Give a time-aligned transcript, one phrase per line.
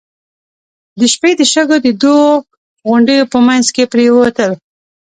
[0.99, 2.29] د شپې د شګو د دوو
[2.89, 4.51] غونډيو په مينځ کې پرېوتل.